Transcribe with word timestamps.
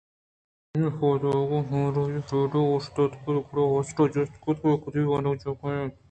آئی 0.73 0.83
ءِ 0.87 0.95
پاد 0.99 1.21
آہگ 1.29 1.51
ءِ 1.57 1.67
ہمرائی 1.69 2.17
ءَ 2.19 2.25
فریڈا 2.27 2.59
اوشتات 2.69 3.11
گڑا 3.23 3.63
ماسٹر 3.73 4.05
ءَ 4.09 4.13
جست 4.13 4.35
کُت 4.43 4.57
کہ 4.61 4.67
آکدی 4.73 5.01
وانگجاہ 5.09 5.53
ءَ 5.53 5.59
کاینت 5.61 5.93